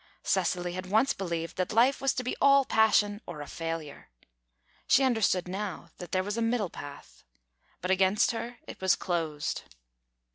[0.23, 4.09] Cecily had once believed that life was to be all passion, or a failure.
[4.87, 7.23] She understood now that there was a middle path.
[7.81, 9.61] But against her it was closed.